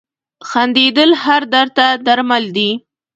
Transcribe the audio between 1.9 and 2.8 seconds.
درمل دي.